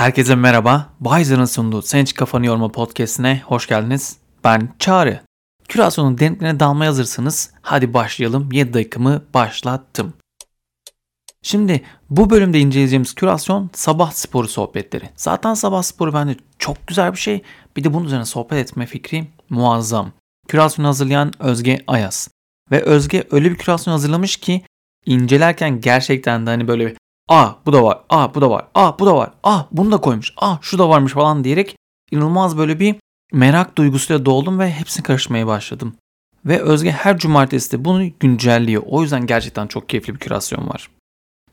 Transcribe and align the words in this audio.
Herkese 0.00 0.34
merhaba. 0.34 0.88
Bayzer'ın 1.00 1.44
sunduğu 1.44 1.82
Sen 1.82 2.02
Hiç 2.02 2.14
Kafanı 2.14 2.46
Yorma 2.46 2.72
podcastine 2.72 3.42
hoş 3.44 3.66
geldiniz. 3.66 4.16
Ben 4.44 4.68
Çağrı. 4.78 5.20
Kürasyonun 5.68 6.18
derinliklerine 6.18 6.60
dalmaya 6.60 6.86
hazırsanız 6.86 7.50
hadi 7.62 7.94
başlayalım. 7.94 8.52
7 8.52 8.74
dakikamı 8.74 9.22
başlattım. 9.34 10.14
Şimdi 11.42 11.82
bu 12.10 12.30
bölümde 12.30 12.60
inceleyeceğimiz 12.60 13.14
kürasyon 13.14 13.70
sabah 13.72 14.12
sporu 14.12 14.48
sohbetleri. 14.48 15.10
Zaten 15.16 15.54
sabah 15.54 15.82
sporu 15.82 16.14
bence 16.14 16.36
çok 16.58 16.86
güzel 16.86 17.12
bir 17.12 17.18
şey. 17.18 17.42
Bir 17.76 17.84
de 17.84 17.94
bunun 17.94 18.06
üzerine 18.06 18.24
sohbet 18.24 18.58
etme 18.58 18.86
fikri 18.86 19.26
muazzam. 19.50 20.12
Kürasyonu 20.48 20.88
hazırlayan 20.88 21.32
Özge 21.38 21.84
Ayas. 21.86 22.28
Ve 22.70 22.82
Özge 22.82 23.24
öyle 23.30 23.50
bir 23.50 23.56
kürasyon 23.56 23.92
hazırlamış 23.92 24.36
ki 24.36 24.62
incelerken 25.06 25.80
gerçekten 25.80 26.46
de 26.46 26.50
hani 26.50 26.68
böyle 26.68 26.94
Aa 27.30 27.50
bu 27.66 27.72
da 27.72 27.82
var. 27.82 28.00
Aa 28.08 28.34
bu 28.34 28.40
da 28.40 28.50
var. 28.50 28.66
Aa 28.74 28.98
bu 28.98 29.06
da 29.06 29.16
var. 29.16 29.30
Aa 29.42 29.62
bunu 29.72 29.92
da 29.92 29.96
koymuş. 29.96 30.32
Aa 30.36 30.56
şu 30.60 30.78
da 30.78 30.88
varmış 30.88 31.12
falan 31.12 31.44
diyerek 31.44 31.76
inanılmaz 32.10 32.58
böyle 32.58 32.80
bir 32.80 32.96
merak 33.32 33.78
duygusuyla 33.78 34.26
doldum 34.26 34.58
ve 34.58 34.70
hepsini 34.70 35.02
karışmaya 35.02 35.46
başladım. 35.46 35.94
Ve 36.44 36.60
Özge 36.60 36.90
her 36.90 37.18
cumartesi 37.18 37.72
de 37.72 37.84
bunu 37.84 38.10
güncelliyor. 38.20 38.82
O 38.86 39.02
yüzden 39.02 39.26
gerçekten 39.26 39.66
çok 39.66 39.88
keyifli 39.88 40.14
bir 40.14 40.18
kürasyon 40.18 40.68
var. 40.68 40.90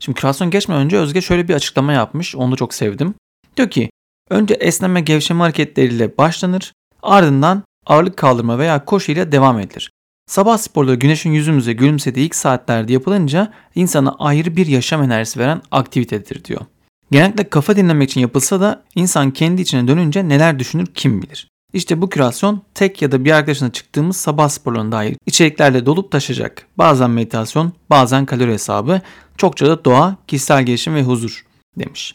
Şimdi 0.00 0.20
kürasyon 0.20 0.50
geçmeden 0.50 0.82
önce 0.82 0.98
Özge 0.98 1.20
şöyle 1.20 1.48
bir 1.48 1.54
açıklama 1.54 1.92
yapmış. 1.92 2.36
Onu 2.36 2.52
da 2.52 2.56
çok 2.56 2.74
sevdim. 2.74 3.14
Diyor 3.56 3.70
ki 3.70 3.90
önce 4.30 4.54
esneme 4.54 5.00
gevşeme 5.00 5.40
hareketleriyle 5.40 6.18
başlanır. 6.18 6.72
Ardından 7.02 7.62
ağırlık 7.86 8.16
kaldırma 8.16 8.58
veya 8.58 8.84
koşu 8.84 9.12
ile 9.12 9.32
devam 9.32 9.60
edilir. 9.60 9.90
Sabah 10.28 10.58
sporları 10.58 10.96
güneşin 10.96 11.32
yüzümüze 11.32 11.72
gülümsediği 11.72 12.26
ilk 12.26 12.34
saatlerde 12.34 12.92
yapılınca 12.92 13.52
insana 13.74 14.16
ayrı 14.18 14.56
bir 14.56 14.66
yaşam 14.66 15.02
enerjisi 15.02 15.38
veren 15.38 15.62
aktivitedir 15.70 16.44
diyor. 16.44 16.60
Genellikle 17.10 17.48
kafa 17.48 17.76
dinlemek 17.76 18.10
için 18.10 18.20
yapılsa 18.20 18.60
da 18.60 18.82
insan 18.94 19.30
kendi 19.30 19.62
içine 19.62 19.88
dönünce 19.88 20.28
neler 20.28 20.58
düşünür 20.58 20.86
kim 20.86 21.22
bilir. 21.22 21.48
İşte 21.72 22.00
bu 22.00 22.08
kürasyon 22.08 22.62
tek 22.74 23.02
ya 23.02 23.12
da 23.12 23.24
bir 23.24 23.32
arkadaşına 23.32 23.72
çıktığımız 23.72 24.16
sabah 24.16 24.48
sporlarına 24.48 24.92
dair 24.92 25.16
içeriklerle 25.26 25.86
dolup 25.86 26.10
taşacak. 26.10 26.66
Bazen 26.78 27.10
meditasyon, 27.10 27.72
bazen 27.90 28.26
kalori 28.26 28.52
hesabı, 28.52 29.00
çokça 29.36 29.66
da 29.66 29.84
doğa, 29.84 30.16
kişisel 30.26 30.62
gelişim 30.62 30.94
ve 30.94 31.02
huzur 31.02 31.46
demiş. 31.78 32.14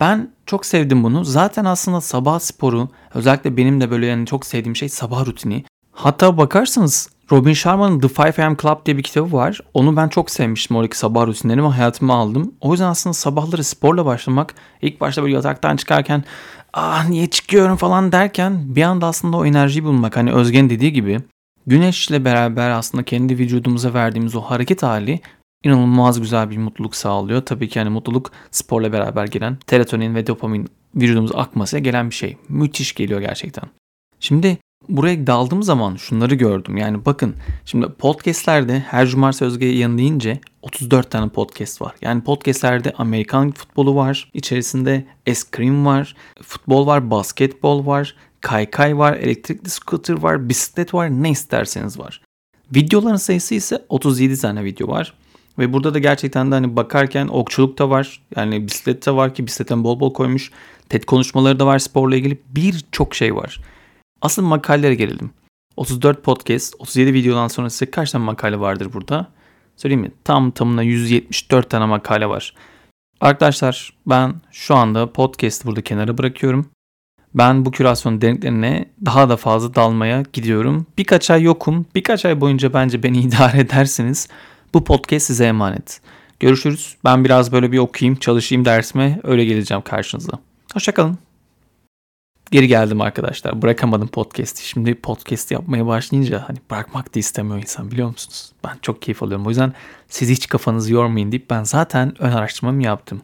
Ben 0.00 0.30
çok 0.46 0.66
sevdim 0.66 1.04
bunu. 1.04 1.24
Zaten 1.24 1.64
aslında 1.64 2.00
sabah 2.00 2.38
sporu 2.38 2.88
özellikle 3.14 3.56
benim 3.56 3.80
de 3.80 3.90
böyle 3.90 4.06
yani 4.06 4.26
çok 4.26 4.46
sevdiğim 4.46 4.76
şey 4.76 4.88
sabah 4.88 5.26
rutini. 5.26 5.64
Hatta 5.92 6.36
bakarsanız 6.36 7.08
Robin 7.32 7.52
Sharma'nın 7.52 8.00
The 8.00 8.08
5 8.08 8.38
AM 8.38 8.56
Club 8.56 8.86
diye 8.86 8.96
bir 8.96 9.02
kitabı 9.02 9.32
var. 9.32 9.60
Onu 9.74 9.96
ben 9.96 10.08
çok 10.08 10.30
sevmiştim 10.30 10.76
oradaki 10.76 10.98
sabah 10.98 11.26
rutinlerini 11.26 11.64
ve 11.64 11.68
hayatıma 11.68 12.14
aldım. 12.14 12.54
O 12.60 12.72
yüzden 12.72 12.86
aslında 12.86 13.14
sabahları 13.14 13.64
sporla 13.64 14.06
başlamak 14.06 14.54
ilk 14.82 15.00
başta 15.00 15.22
böyle 15.22 15.34
yataktan 15.34 15.76
çıkarken 15.76 16.24
ah 16.72 17.08
niye 17.08 17.26
çıkıyorum 17.26 17.76
falan 17.76 18.12
derken 18.12 18.74
bir 18.76 18.82
anda 18.82 19.06
aslında 19.06 19.36
o 19.36 19.44
enerjiyi 19.44 19.84
bulmak. 19.84 20.16
Hani 20.16 20.32
Özgen 20.32 20.70
dediği 20.70 20.92
gibi 20.92 21.20
güneşle 21.66 22.24
beraber 22.24 22.70
aslında 22.70 23.04
kendi 23.04 23.38
vücudumuza 23.38 23.94
verdiğimiz 23.94 24.36
o 24.36 24.40
hareket 24.40 24.82
hali 24.82 25.20
inanılmaz 25.64 26.20
güzel 26.20 26.50
bir 26.50 26.58
mutluluk 26.58 26.96
sağlıyor. 26.96 27.42
Tabii 27.42 27.68
ki 27.68 27.78
hani 27.78 27.90
mutluluk 27.90 28.30
sporla 28.50 28.92
beraber 28.92 29.26
gelen 29.26 29.58
serotonin 29.66 30.14
ve 30.14 30.26
dopamin 30.26 30.68
vücudumuza 30.94 31.38
akmasıyla 31.38 31.82
gelen 31.82 32.10
bir 32.10 32.14
şey. 32.14 32.36
Müthiş 32.48 32.94
geliyor 32.94 33.20
gerçekten. 33.20 33.64
Şimdi 34.20 34.58
buraya 34.88 35.26
daldığım 35.26 35.62
zaman 35.62 35.96
şunları 35.96 36.34
gördüm. 36.34 36.76
Yani 36.76 37.04
bakın 37.04 37.34
şimdi 37.64 37.88
podcastlerde 37.88 38.78
her 38.78 39.06
cumartesi 39.06 39.44
Özge 39.44 39.66
yayın 39.66 39.98
deyince 39.98 40.40
34 40.62 41.10
tane 41.10 41.28
podcast 41.28 41.82
var. 41.82 41.94
Yani 42.02 42.24
podcastlerde 42.24 42.92
Amerikan 42.98 43.50
futbolu 43.50 43.94
var. 43.94 44.30
içerisinde 44.34 45.04
eskrim 45.26 45.86
var. 45.86 46.16
Futbol 46.42 46.86
var, 46.86 47.10
basketbol 47.10 47.86
var. 47.86 48.16
Kaykay 48.40 48.98
var, 48.98 49.12
elektrikli 49.16 49.70
scooter 49.70 50.18
var, 50.18 50.48
bisiklet 50.48 50.94
var, 50.94 51.10
ne 51.10 51.30
isterseniz 51.30 51.98
var. 51.98 52.22
Videoların 52.74 53.16
sayısı 53.16 53.54
ise 53.54 53.84
37 53.88 54.40
tane 54.40 54.64
video 54.64 54.88
var. 54.88 55.14
Ve 55.58 55.72
burada 55.72 55.94
da 55.94 55.98
gerçekten 55.98 56.50
de 56.50 56.54
hani 56.54 56.76
bakarken 56.76 57.28
okçuluk 57.28 57.78
da 57.78 57.90
var. 57.90 58.22
Yani 58.36 58.66
bisiklet 58.66 59.06
de 59.06 59.16
var 59.16 59.34
ki 59.34 59.46
bisikletten 59.46 59.84
bol 59.84 60.00
bol 60.00 60.14
koymuş. 60.14 60.50
TED 60.88 61.04
konuşmaları 61.04 61.58
da 61.58 61.66
var 61.66 61.78
sporla 61.78 62.16
ilgili. 62.16 62.38
Birçok 62.48 63.14
şey 63.14 63.34
var. 63.34 63.60
Asıl 64.22 64.42
makalelere 64.42 64.94
gelelim. 64.94 65.30
34 65.76 66.22
podcast, 66.22 66.74
37 66.78 67.14
videodan 67.14 67.48
sonra 67.48 67.70
size 67.70 67.90
kaç 67.90 68.10
tane 68.10 68.24
makale 68.24 68.60
vardır 68.60 68.92
burada? 68.92 69.26
Söyleyeyim 69.76 70.00
mi? 70.00 70.12
Tam 70.24 70.50
tamına 70.50 70.82
174 70.82 71.70
tane 71.70 71.86
makale 71.86 72.26
var. 72.26 72.54
Arkadaşlar 73.20 73.92
ben 74.06 74.34
şu 74.52 74.74
anda 74.74 75.12
podcast'ı 75.12 75.66
burada 75.66 75.80
kenara 75.82 76.18
bırakıyorum. 76.18 76.66
Ben 77.34 77.64
bu 77.64 77.70
kürasyon 77.70 78.20
derinliklerine 78.20 78.84
daha 79.04 79.28
da 79.28 79.36
fazla 79.36 79.74
dalmaya 79.74 80.24
gidiyorum. 80.32 80.86
Birkaç 80.98 81.30
ay 81.30 81.42
yokum. 81.42 81.86
Birkaç 81.94 82.24
ay 82.24 82.40
boyunca 82.40 82.74
bence 82.74 83.02
beni 83.02 83.18
idare 83.26 83.60
edersiniz. 83.60 84.28
Bu 84.74 84.84
podcast 84.84 85.26
size 85.26 85.46
emanet. 85.46 86.00
Görüşürüz. 86.40 86.96
Ben 87.04 87.24
biraz 87.24 87.52
böyle 87.52 87.72
bir 87.72 87.78
okuyayım, 87.78 88.18
çalışayım 88.18 88.64
dersime. 88.64 89.20
Öyle 89.24 89.44
geleceğim 89.44 89.82
karşınıza. 89.82 90.32
Hoşçakalın. 90.74 91.29
Geri 92.50 92.68
geldim 92.68 93.00
arkadaşlar. 93.00 93.62
Bırakamadım 93.62 94.08
podcast'i. 94.08 94.68
Şimdi 94.68 94.94
podcast 94.94 95.50
yapmaya 95.50 95.86
başlayınca 95.86 96.44
hani 96.48 96.58
bırakmak 96.70 97.14
da 97.14 97.18
istemiyor 97.18 97.58
insan 97.58 97.90
biliyor 97.90 98.08
musunuz? 98.08 98.52
Ben 98.64 98.76
çok 98.82 99.02
keyif 99.02 99.22
alıyorum. 99.22 99.46
O 99.46 99.48
yüzden 99.48 99.72
siz 100.08 100.28
hiç 100.28 100.48
kafanızı 100.48 100.92
yormayın 100.92 101.32
deyip 101.32 101.50
ben 101.50 101.64
zaten 101.64 102.22
ön 102.22 102.32
araştırmamı 102.32 102.82
yaptım. 102.82 103.22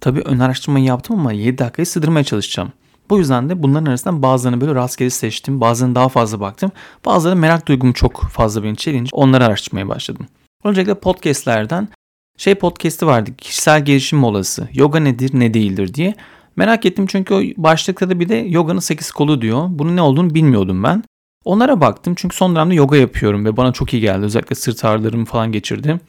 Tabii 0.00 0.20
ön 0.20 0.38
araştırmayı 0.38 0.84
yaptım 0.84 1.20
ama 1.20 1.32
7 1.32 1.58
dakikayı 1.58 1.86
sığdırmaya 1.86 2.24
çalışacağım. 2.24 2.72
Bu 3.10 3.18
yüzden 3.18 3.48
de 3.48 3.62
bunların 3.62 3.86
arasından 3.86 4.22
bazılarını 4.22 4.60
böyle 4.60 4.74
rastgele 4.74 5.10
seçtim. 5.10 5.60
Bazılarını 5.60 5.94
daha 5.94 6.08
fazla 6.08 6.40
baktım. 6.40 6.72
Bazıları 7.04 7.36
merak 7.36 7.68
duygum 7.68 7.92
çok 7.92 8.22
fazla 8.22 8.62
beni 8.62 8.76
çelince 8.76 9.10
onları 9.12 9.44
araştırmaya 9.44 9.88
başladım. 9.88 10.26
Öncelikle 10.64 10.94
podcastlerden 10.94 11.88
şey 12.36 12.54
podcast'i 12.54 13.06
vardı. 13.06 13.30
Kişisel 13.38 13.84
gelişim 13.84 14.18
molası. 14.18 14.68
Yoga 14.72 15.00
nedir 15.00 15.30
ne 15.34 15.54
değildir 15.54 15.94
diye. 15.94 16.14
Merak 16.58 16.86
ettim 16.86 17.06
çünkü 17.06 17.34
o 17.34 17.42
başlıkta 17.62 18.10
da 18.10 18.20
bir 18.20 18.28
de 18.28 18.34
yoganın 18.34 18.78
8 18.78 19.10
kolu 19.10 19.42
diyor. 19.42 19.66
Bunun 19.70 19.96
ne 19.96 20.02
olduğunu 20.02 20.34
bilmiyordum 20.34 20.82
ben. 20.82 21.04
Onlara 21.44 21.80
baktım 21.80 22.14
çünkü 22.16 22.36
son 22.36 22.56
dönemde 22.56 22.74
yoga 22.74 22.96
yapıyorum 22.96 23.44
ve 23.44 23.56
bana 23.56 23.72
çok 23.72 23.94
iyi 23.94 24.00
geldi. 24.00 24.24
Özellikle 24.24 24.54
sırt 24.54 24.84
ağrılarımı 24.84 25.24
falan 25.24 25.52
geçirdim. 25.52 26.00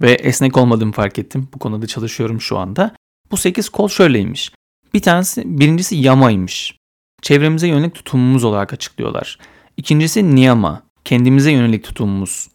Ve 0.00 0.12
esnek 0.12 0.56
olmadığımı 0.56 0.92
fark 0.92 1.18
ettim. 1.18 1.48
Bu 1.54 1.58
konuda 1.58 1.86
çalışıyorum 1.86 2.40
şu 2.40 2.58
anda. 2.58 2.94
Bu 3.30 3.36
8 3.36 3.68
kol 3.68 3.88
şöyleymiş. 3.88 4.52
Bir 4.94 5.02
tanesi 5.02 5.42
birincisi 5.58 5.96
yamaymış. 5.96 6.78
Çevremize 7.22 7.68
yönelik 7.68 7.94
tutumumuz 7.94 8.44
olarak 8.44 8.72
açıklıyorlar. 8.72 9.38
İkincisi 9.76 10.34
niyama. 10.34 10.82
Kendimize 11.04 11.52
yönelik 11.52 11.84
tutumumuz. 11.84 12.48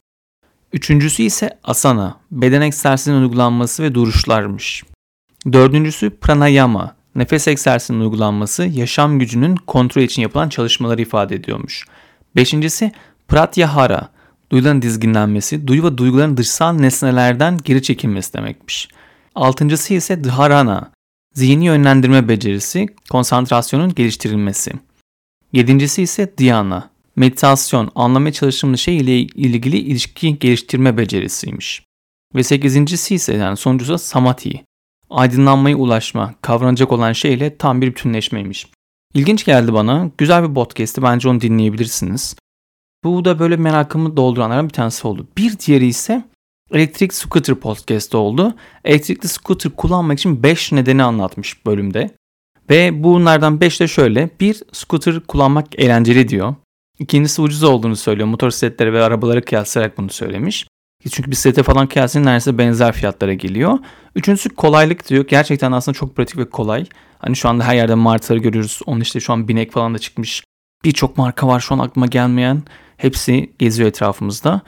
Üçüncüsü 0.73 1.23
ise 1.23 1.59
asana. 1.63 2.19
Beden 2.31 2.61
egzersizinin 2.61 3.21
uygulanması 3.21 3.83
ve 3.83 3.95
duruşlarmış. 3.95 4.83
Dördüncüsü 5.53 6.09
pranayama 6.09 6.98
nefes 7.19 7.47
egzersizinin 7.47 8.00
uygulanması 8.00 8.63
yaşam 8.63 9.19
gücünün 9.19 9.56
kontrol 9.56 10.02
için 10.02 10.22
yapılan 10.22 10.50
çalışmaları 10.50 11.02
ifade 11.02 11.35
ediyormuş. 11.35 11.85
Beşincisi 12.35 12.91
pratyahara, 13.28 14.09
duyuların 14.52 14.81
dizginlenmesi, 14.81 15.68
duyu 15.68 15.84
ve 15.84 15.97
duyguların 15.97 16.38
dışsal 16.38 16.74
nesnelerden 16.74 17.58
geri 17.63 17.84
çekilmesi 17.84 18.34
demekmiş. 18.34 18.88
Altıncısı 19.35 19.94
ise 19.94 20.24
dharana, 20.24 20.91
zihni 21.34 21.66
yönlendirme 21.66 22.29
becerisi, 22.29 22.88
konsantrasyonun 23.09 23.96
geliştirilmesi. 23.96 24.72
Yedincisi 25.53 26.02
ise 26.02 26.34
dhyana, 26.38 26.90
meditasyon, 27.16 27.91
anlamaya 27.96 28.34
çalıştığımız 28.34 28.79
şey 28.79 28.97
ile 28.97 29.19
ilgili 29.19 29.78
ilişki 29.78 30.40
geliştirme 30.40 30.97
becerisiymiş. 30.97 31.84
Ve 32.35 32.44
sekizincisi 32.44 33.16
ise 33.16 33.34
yani 33.34 33.58
sonuncusu 33.58 33.97
samadhi, 33.97 34.63
aydınlanmaya 35.09 35.78
ulaşma, 35.78 36.34
kavranacak 36.42 36.92
olan 36.92 37.14
şeyle 37.14 37.58
tam 37.58 37.81
bir 37.81 37.88
bütünleşmeymiş. 37.88 38.68
İlginç 39.14 39.46
geldi 39.46 39.73
bana. 39.73 40.11
Güzel 40.17 40.50
bir 40.50 40.53
podcast'ti. 40.53 41.02
Bence 41.02 41.29
onu 41.29 41.41
dinleyebilirsiniz. 41.41 42.35
Bu 43.03 43.26
da 43.26 43.40
böyle 43.40 43.58
merakımı 43.58 44.17
dolduranlardan 44.17 44.70
bir 44.70 44.73
tanesi 44.73 45.08
oldu. 45.08 45.28
Bir 45.38 45.59
diğeri 45.59 45.85
ise 45.85 46.23
Elektrik 46.72 47.14
Scooter 47.14 47.56
podcast 47.56 48.16
oldu. 48.16 48.53
Elektrikli 48.85 49.28
scooter 49.28 49.72
kullanmak 49.72 50.20
için 50.20 50.44
5 50.44 50.72
nedeni 50.72 51.03
anlatmış 51.03 51.66
bölümde. 51.66 52.09
Ve 52.70 53.03
bunlardan 53.03 53.62
5 53.62 53.79
de 53.79 53.88
şöyle. 53.88 54.29
Bir, 54.40 54.64
scooter 54.72 55.20
kullanmak 55.20 55.79
eğlenceli 55.79 56.29
diyor. 56.29 56.55
İkincisi 57.00 57.41
ucuz 57.41 57.64
olduğunu 57.64 57.96
söylüyor. 57.96 58.28
Motosikletlere 58.28 58.94
ve 58.94 59.03
arabaları 59.03 59.46
kıyaslayarak 59.46 59.97
bunu 59.97 60.09
söylemiş. 60.09 60.67
Çünkü 61.11 61.31
bisiklete 61.31 61.63
falan 61.63 61.87
kıyaslayın 61.87 62.25
neredeyse 62.25 62.57
benzer 62.57 62.91
fiyatlara 62.91 63.34
geliyor. 63.34 63.79
Üçüncüsü 64.16 64.49
kolaylık 64.49 65.09
diyor. 65.09 65.28
Gerçekten 65.28 65.72
aslında 65.72 65.97
çok 65.97 66.16
pratik 66.16 66.37
ve 66.37 66.49
kolay. 66.49 66.85
Hani 67.19 67.35
şu 67.35 67.49
anda 67.49 67.63
her 67.63 67.75
yerde 67.75 67.96
martıları 67.96 68.40
görüyoruz. 68.40 68.79
Onun 68.85 69.01
işte 69.01 69.19
şu 69.19 69.34
an 69.34 69.47
binek 69.47 69.72
falan 69.72 69.93
da 69.93 69.99
çıkmış. 69.99 70.43
Birçok 70.84 71.17
marka 71.17 71.47
var 71.47 71.59
şu 71.59 71.75
an 71.75 71.79
aklıma 71.79 72.05
gelmeyen. 72.05 72.63
Hepsi 72.97 73.53
geziyor 73.59 73.90
etrafımızda. 73.90 74.61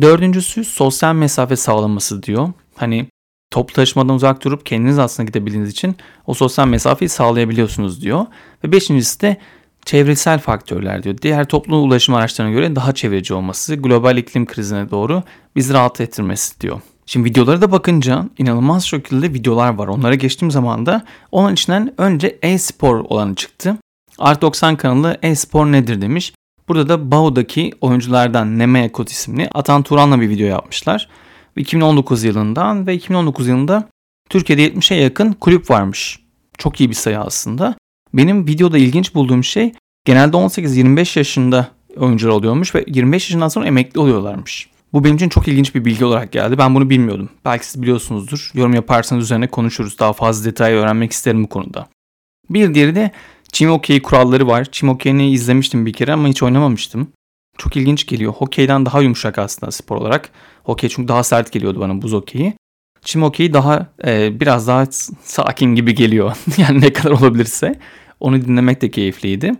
Dördüncüsü 0.00 0.64
sosyal 0.64 1.14
mesafe 1.14 1.56
sağlaması 1.56 2.22
diyor. 2.22 2.48
Hani 2.74 3.08
toplu 3.50 3.74
taşımadan 3.74 4.14
uzak 4.14 4.44
durup 4.44 4.66
kendiniz 4.66 4.98
aslında 4.98 5.26
gidebildiğiniz 5.26 5.70
için 5.70 5.96
o 6.26 6.34
sosyal 6.34 6.66
mesafeyi 6.66 7.08
sağlayabiliyorsunuz 7.08 8.02
diyor. 8.02 8.26
Ve 8.64 8.72
beşincisi 8.72 9.20
de 9.20 9.36
çevresel 9.84 10.38
faktörler 10.38 11.02
diyor. 11.02 11.18
Diğer 11.22 11.44
toplu 11.44 11.76
ulaşım 11.76 12.14
araçlarına 12.14 12.52
göre 12.52 12.76
daha 12.76 12.92
çevreci 12.92 13.34
olması, 13.34 13.74
global 13.74 14.16
iklim 14.16 14.46
krizine 14.46 14.90
doğru 14.90 15.22
bizi 15.56 15.74
rahat 15.74 16.00
ettirmesi 16.00 16.60
diyor. 16.60 16.80
Şimdi 17.06 17.30
videolara 17.30 17.60
da 17.60 17.72
bakınca 17.72 18.28
inanılmaz 18.38 18.84
şekilde 18.84 19.34
videolar 19.34 19.74
var. 19.74 19.88
Onlara 19.88 20.14
geçtiğim 20.14 20.50
zaman 20.50 20.86
da 20.86 21.04
onun 21.32 21.52
içinden 21.52 21.94
önce 21.98 22.38
e-spor 22.42 22.96
olanı 22.96 23.34
çıktı. 23.34 23.76
Art 24.18 24.42
90 24.42 24.76
kanalı 24.76 25.18
e-spor 25.22 25.66
nedir 25.66 26.02
demiş. 26.02 26.32
Burada 26.68 26.88
da 26.88 27.10
Bao'daki 27.10 27.72
oyunculardan 27.80 28.58
Neme 28.58 28.84
Ekot 28.84 29.10
isimli 29.10 29.48
Atan 29.54 29.82
Turan'la 29.82 30.20
bir 30.20 30.28
video 30.28 30.46
yapmışlar. 30.46 31.08
2019 31.56 32.24
yılından 32.24 32.86
ve 32.86 32.94
2019 32.94 33.48
yılında 33.48 33.88
Türkiye'de 34.28 34.68
70'e 34.68 34.96
yakın 34.96 35.32
kulüp 35.32 35.70
varmış. 35.70 36.18
Çok 36.58 36.80
iyi 36.80 36.90
bir 36.90 36.94
sayı 36.94 37.20
aslında. 37.20 37.74
Benim 38.14 38.46
videoda 38.46 38.78
ilginç 38.78 39.14
bulduğum 39.14 39.44
şey 39.44 39.72
genelde 40.04 40.36
18-25 40.36 41.18
yaşında 41.18 41.68
oyuncular 41.96 42.32
oluyormuş 42.32 42.74
ve 42.74 42.84
25 42.86 43.30
yaşından 43.30 43.48
sonra 43.48 43.66
emekli 43.66 44.00
oluyorlarmış. 44.00 44.68
Bu 44.92 45.04
benim 45.04 45.16
için 45.16 45.28
çok 45.28 45.48
ilginç 45.48 45.74
bir 45.74 45.84
bilgi 45.84 46.04
olarak 46.04 46.32
geldi. 46.32 46.58
Ben 46.58 46.74
bunu 46.74 46.90
bilmiyordum. 46.90 47.28
Belki 47.44 47.66
siz 47.66 47.82
biliyorsunuzdur. 47.82 48.50
Yorum 48.54 48.74
yaparsanız 48.74 49.24
üzerine 49.24 49.46
konuşuruz. 49.46 49.98
Daha 49.98 50.12
fazla 50.12 50.44
detay 50.50 50.72
öğrenmek 50.72 51.12
isterim 51.12 51.44
bu 51.44 51.48
konuda. 51.48 51.88
Bir 52.50 52.74
diğeri 52.74 52.94
de 52.94 53.10
Çim 53.52 53.70
Okey 53.70 54.02
kuralları 54.02 54.46
var. 54.46 54.68
Çim 54.72 54.88
Okey'ini 54.88 55.32
izlemiştim 55.32 55.86
bir 55.86 55.92
kere 55.92 56.12
ama 56.12 56.28
hiç 56.28 56.42
oynamamıştım. 56.42 57.08
Çok 57.58 57.76
ilginç 57.76 58.06
geliyor. 58.06 58.32
Hokeyden 58.32 58.86
daha 58.86 59.00
yumuşak 59.00 59.38
aslında 59.38 59.72
spor 59.72 59.96
olarak. 59.96 60.30
Hokey 60.64 60.90
çünkü 60.90 61.08
daha 61.08 61.22
sert 61.22 61.52
geliyordu 61.52 61.80
bana 61.80 62.02
buz 62.02 62.12
hokeyi. 62.12 62.54
Çim 63.04 63.22
hokeyi 63.22 63.52
daha 63.52 63.86
e, 64.06 64.40
biraz 64.40 64.66
daha 64.66 64.86
sakin 65.24 65.74
gibi 65.74 65.94
geliyor. 65.94 66.36
yani 66.56 66.80
ne 66.80 66.92
kadar 66.92 67.10
olabilirse. 67.10 67.78
Onu 68.22 68.42
dinlemek 68.44 68.82
de 68.82 68.90
keyifliydi. 68.90 69.52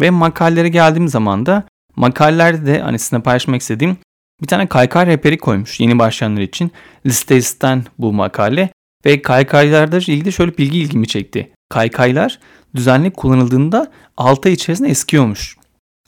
Ve 0.00 0.10
makalelere 0.10 0.68
geldiğim 0.68 1.08
zaman 1.08 1.46
da 1.46 1.64
makalelerde 1.96 2.66
de 2.66 2.80
hani 2.80 2.98
sizinle 2.98 3.22
paylaşmak 3.22 3.60
istediğim 3.60 3.96
bir 4.42 4.46
tane 4.46 4.66
kaykay 4.66 5.06
rehberi 5.06 5.38
koymuş 5.38 5.80
yeni 5.80 5.98
başlayanlar 5.98 6.40
için. 6.40 6.72
Listes'ten 7.06 7.84
bu 7.98 8.12
makale. 8.12 8.70
Ve 9.06 9.22
kaykaylarla 9.22 9.96
ilgili 9.96 10.32
şöyle 10.32 10.58
bilgi 10.58 10.78
ilgimi 10.78 11.06
çekti. 11.06 11.50
Kaykaylar 11.68 12.38
düzenli 12.74 13.10
kullanıldığında 13.10 13.92
6 14.16 14.48
ay 14.48 14.52
içerisinde 14.54 14.88
eskiyormuş. 14.88 15.56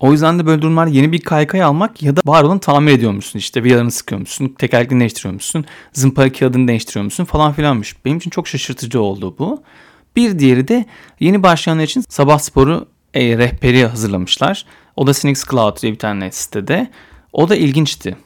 O 0.01 0.13
yüzden 0.13 0.39
de 0.39 0.47
böyle 0.47 0.63
durumlar 0.63 0.87
yeni 0.87 1.13
bir 1.13 1.21
kaykay 1.21 1.63
almak 1.63 2.03
ya 2.03 2.17
da 2.17 2.21
var 2.25 2.43
olanı 2.43 2.61
tamir 2.61 2.93
ediyormuşsun. 2.93 3.39
İşte 3.39 3.65
vidalarını 3.65 3.91
sıkıyormuşsun, 3.91 4.49
tekerleklerini 4.49 5.01
değiştiriyormuşsun, 5.01 5.65
zımpara 5.93 6.33
kağıdını 6.33 6.69
değiştiriyormuşsun 6.69 7.25
falan 7.25 7.53
filanmış. 7.53 8.05
Benim 8.05 8.17
için 8.17 8.31
çok 8.31 8.49
şaşırtıcı 8.49 9.01
oldu 9.01 9.37
bu. 9.39 9.63
Bir 10.17 10.39
diğeri 10.39 10.69
de 10.69 10.87
yeni 11.21 11.43
başlayanlar 11.43 11.85
için 11.85 12.05
sabah 12.09 12.39
sporu 12.39 12.89
e, 13.15 13.39
rehberi 13.39 13.87
hazırlamışlar. 13.87 14.67
O 14.97 15.07
da 15.07 15.13
Cynics 15.13 15.45
Cloud 15.51 15.83
diye 15.83 15.93
bir 15.93 15.99
tane 15.99 16.33
sitede. 16.33 16.91
O 17.33 17.49
da 17.49 17.57
ilginçti. 17.57 18.17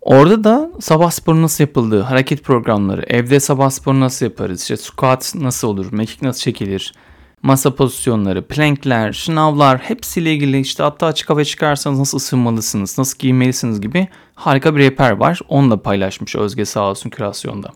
Orada 0.00 0.44
da 0.44 0.70
sabah 0.80 1.10
sporu 1.10 1.42
nasıl 1.42 1.64
yapıldığı, 1.64 2.00
hareket 2.00 2.44
programları, 2.44 3.02
evde 3.06 3.40
sabah 3.40 3.70
sporu 3.70 4.00
nasıl 4.00 4.26
yaparız, 4.26 4.60
işte 4.60 4.76
squat 4.76 5.34
nasıl 5.34 5.68
olur, 5.68 5.92
mekik 5.92 6.22
nasıl 6.22 6.40
çekilir, 6.40 6.94
masa 7.42 7.74
pozisyonları, 7.74 8.46
plankler, 8.46 9.12
şınavlar 9.12 9.78
hepsiyle 9.78 10.34
ilgili 10.34 10.60
işte 10.60 10.82
hatta 10.82 11.06
açık 11.06 11.30
hava 11.30 11.44
çıkarsanız 11.44 11.98
nasıl 11.98 12.18
ısınmalısınız, 12.18 12.98
nasıl 12.98 13.18
giyinmelisiniz 13.18 13.80
gibi 13.80 14.08
harika 14.34 14.76
bir 14.76 14.80
rehber 14.80 15.10
var. 15.10 15.40
Onu 15.48 15.70
da 15.70 15.82
paylaşmış 15.82 16.36
Özge 16.36 16.64
sağ 16.64 16.90
olsun 16.90 17.10
kürasyonda. 17.10 17.70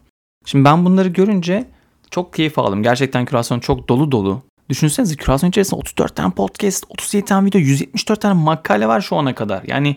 Şimdi 0.45 0.65
ben 0.65 0.85
bunları 0.85 1.09
görünce 1.09 1.69
çok 2.11 2.33
keyif 2.33 2.59
aldım. 2.59 2.83
Gerçekten 2.83 3.25
kürasyon 3.25 3.61
çok 3.61 3.89
dolu 3.89 4.13
dolu. 4.13 4.43
Düşünsenize 4.69 5.17
kürasyon 5.17 5.51
içerisinde 5.51 5.81
34 5.81 6.17
tane 6.17 6.35
podcast, 6.35 6.85
37 6.89 7.25
tane 7.25 7.47
video, 7.47 7.61
174 7.61 8.21
tane 8.21 8.43
makale 8.43 8.89
var 8.89 9.01
şu 9.01 9.17
ana 9.17 9.35
kadar. 9.35 9.63
Yani 9.67 9.97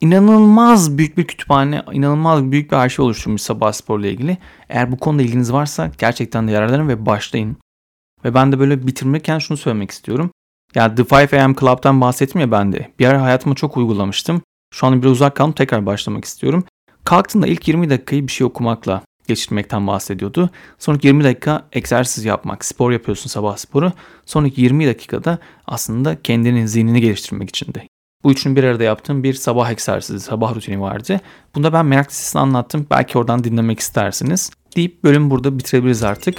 inanılmaz 0.00 0.98
büyük 0.98 1.18
bir 1.18 1.26
kütüphane, 1.26 1.82
inanılmaz 1.92 2.44
büyük 2.52 2.70
bir 2.70 2.76
arşiv 2.76 3.02
oluşturmuş 3.02 3.42
sabah 3.42 3.72
sporla 3.72 4.06
ilgili. 4.06 4.38
Eğer 4.68 4.92
bu 4.92 4.96
konuda 4.96 5.22
ilginiz 5.22 5.52
varsa 5.52 5.90
gerçekten 5.98 6.48
de 6.48 6.52
yararlanın 6.52 6.88
ve 6.88 7.06
başlayın. 7.06 7.56
Ve 8.24 8.34
ben 8.34 8.52
de 8.52 8.58
böyle 8.58 8.86
bitirmekten 8.86 9.38
şunu 9.38 9.58
söylemek 9.58 9.90
istiyorum. 9.90 10.30
Ya 10.74 10.94
The 10.94 11.10
5 11.10 11.32
AM 11.32 11.54
Club'dan 11.54 12.00
bahsettim 12.00 12.40
ya 12.40 12.50
ben 12.50 12.72
de. 12.72 12.90
Bir 12.98 13.06
ara 13.06 13.22
hayatıma 13.22 13.54
çok 13.54 13.76
uygulamıştım. 13.76 14.42
Şu 14.74 14.86
an 14.86 15.02
bir 15.02 15.08
uzak 15.08 15.36
kaldım 15.36 15.52
tekrar 15.52 15.86
başlamak 15.86 16.24
istiyorum. 16.24 16.64
Kalktığında 17.04 17.46
ilk 17.46 17.68
20 17.68 17.90
dakikayı 17.90 18.26
bir 18.26 18.32
şey 18.32 18.46
okumakla 18.46 19.02
geçirmekten 19.26 19.86
bahsediyordu. 19.86 20.50
Sonraki 20.78 21.06
20 21.06 21.24
dakika 21.24 21.66
egzersiz 21.72 22.24
yapmak, 22.24 22.64
spor 22.64 22.92
yapıyorsun 22.92 23.28
sabah 23.28 23.56
sporu. 23.56 23.92
Sonraki 24.26 24.60
20 24.60 24.86
dakikada 24.86 25.38
aslında 25.66 26.22
kendinin 26.22 26.66
zihnini 26.66 27.00
geliştirmek 27.00 27.48
içindi. 27.48 27.88
Bu 28.24 28.32
üçünü 28.32 28.56
bir 28.56 28.64
arada 28.64 28.84
yaptığım 28.84 29.22
bir 29.22 29.34
sabah 29.34 29.70
egzersizi, 29.70 30.20
sabah 30.20 30.54
rutini 30.54 30.80
vardı. 30.80 31.20
Bunda 31.54 31.72
ben 31.72 31.86
merak 31.86 32.10
listesini 32.10 32.42
anlattım. 32.42 32.86
Belki 32.90 33.18
oradan 33.18 33.44
dinlemek 33.44 33.80
istersiniz. 33.80 34.50
Deyip 34.76 35.04
bölümü 35.04 35.30
burada 35.30 35.58
bitirebiliriz 35.58 36.02
artık. 36.02 36.34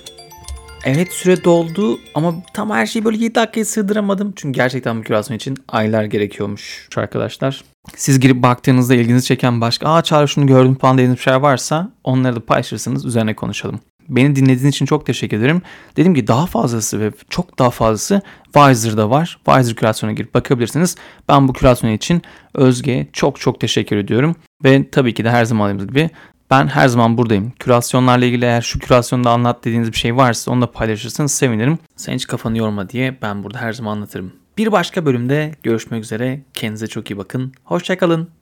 Evet 0.89 1.13
süre 1.13 1.43
doldu 1.43 1.99
ama 2.15 2.35
tam 2.53 2.69
her 2.69 2.85
şeyi 2.85 3.05
böyle 3.05 3.17
7 3.17 3.35
dakikaya 3.35 3.65
sığdıramadım. 3.65 4.33
Çünkü 4.35 4.55
gerçekten 4.55 5.01
kürasyon 5.01 5.37
için 5.37 5.57
aylar 5.67 6.03
gerekiyormuş 6.03 6.89
arkadaşlar. 6.95 7.63
Siz 7.95 8.19
girip 8.19 8.43
baktığınızda 8.43 8.95
ilginizi 8.95 9.25
çeken 9.25 9.61
başka 9.61 9.89
aa 9.89 10.01
Çağrı 10.01 10.27
şunu 10.27 10.47
gördüm 10.47 10.75
falan 10.75 10.97
dediğiniz 10.97 11.17
bir 11.17 11.21
şey 11.21 11.41
varsa 11.41 11.91
onları 12.03 12.35
da 12.35 12.45
paylaşırsanız 12.45 13.05
üzerine 13.05 13.35
konuşalım. 13.35 13.79
Beni 14.09 14.35
dinlediğiniz 14.35 14.75
için 14.75 14.85
çok 14.85 15.05
teşekkür 15.05 15.37
ederim. 15.37 15.61
Dedim 15.97 16.13
ki 16.13 16.27
daha 16.27 16.45
fazlası 16.45 16.99
ve 16.99 17.11
çok 17.29 17.59
daha 17.59 17.69
fazlası 17.69 18.21
Wiser'da 18.43 19.09
var. 19.09 19.39
Wiser 19.45 19.75
kürasyona 19.75 20.13
girip 20.13 20.33
bakabilirsiniz. 20.33 20.95
Ben 21.29 21.47
bu 21.47 21.53
kürasyon 21.53 21.91
için 21.91 22.21
Özge'ye 22.53 23.07
çok 23.13 23.39
çok 23.39 23.59
teşekkür 23.59 23.97
ediyorum. 23.97 24.35
Ve 24.63 24.89
tabii 24.91 25.13
ki 25.13 25.23
de 25.23 25.29
her 25.29 25.45
zaman 25.45 25.77
gibi 25.77 26.09
ben 26.49 26.67
her 26.67 26.87
zaman 26.87 27.17
buradayım. 27.17 27.53
Kürasyonlarla 27.59 28.25
ilgili 28.25 28.45
eğer 28.45 28.61
şu 28.61 28.79
kürasyonda 28.79 29.31
anlat 29.31 29.65
dediğiniz 29.65 29.91
bir 29.91 29.97
şey 29.97 30.15
varsa 30.15 30.51
onu 30.51 30.61
da 30.61 30.71
paylaşırsanız 30.71 31.31
sevinirim. 31.31 31.79
Sen 31.95 32.13
hiç 32.13 32.27
kafanı 32.27 32.57
yorma 32.57 32.89
diye 32.89 33.17
ben 33.21 33.43
burada 33.43 33.61
her 33.61 33.73
zaman 33.73 33.91
anlatırım. 33.91 34.33
Bir 34.57 34.71
başka 34.71 35.05
bölümde 35.05 35.51
görüşmek 35.63 36.03
üzere. 36.03 36.41
Kendinize 36.53 36.87
çok 36.87 37.11
iyi 37.11 37.17
bakın. 37.17 37.53
Hoşçakalın. 37.63 38.36